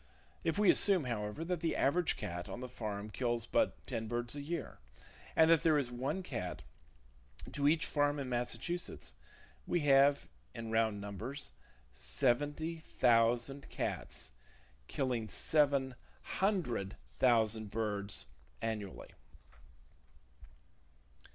[0.43, 4.33] If we assume, however, that the average cat on the farm kills but ten birds
[4.33, 4.79] per year,
[5.35, 6.63] and that there is one cat
[7.51, 9.13] to each farm in Massachusetts,
[9.67, 11.51] we have, in round numbers,
[11.93, 14.31] seventy thousand cats,
[14.87, 15.93] killing seven
[16.23, 18.25] hundred thousand birds
[18.59, 19.11] annually.